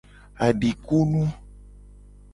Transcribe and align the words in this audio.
Adikunu. 0.45 1.23